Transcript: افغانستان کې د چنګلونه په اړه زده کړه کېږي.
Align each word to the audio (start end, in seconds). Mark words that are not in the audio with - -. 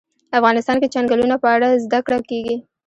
افغانستان 0.37 0.75
کې 0.81 0.87
د 0.89 0.93
چنګلونه 0.95 1.35
په 1.43 1.47
اړه 1.55 1.67
زده 1.85 1.99
کړه 2.05 2.19
کېږي. 2.29 2.55